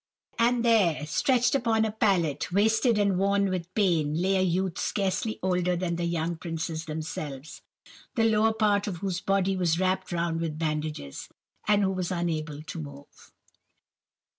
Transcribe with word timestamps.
And 0.39 0.65
there, 0.65 1.05
stretched 1.05 1.53
upon 1.53 1.85
a 1.85 1.91
pallet, 1.91 2.51
wasted 2.51 2.97
and 2.97 3.19
worn 3.19 3.51
with 3.51 3.71
pain, 3.75 4.15
lay 4.19 4.37
a 4.37 4.41
youth 4.41 4.79
scarcely 4.79 5.37
older 5.43 5.75
than 5.75 5.95
the 5.95 6.05
young 6.05 6.37
princes 6.37 6.85
themselves, 6.85 7.61
the 8.15 8.23
lower 8.25 8.51
part 8.53 8.87
of 8.87 8.97
whose 8.97 9.21
body 9.21 9.55
was 9.55 9.79
wrapped 9.79 10.11
round 10.11 10.41
with 10.41 10.57
bandages, 10.57 11.29
and 11.67 11.83
who 11.83 11.91
was 11.91 12.09
unable 12.09 12.63
to 12.63 12.79
move. 12.79 13.31